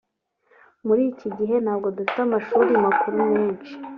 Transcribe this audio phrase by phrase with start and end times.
[0.87, 3.73] muri iki gice ntabwo dufite amashuri makuru menshi